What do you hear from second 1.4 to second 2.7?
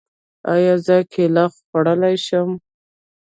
خوړلی شم؟